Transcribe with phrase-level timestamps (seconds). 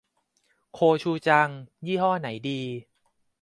[0.73, 1.49] โคชูจัง
[1.85, 2.59] ยี่ห้อไหนดี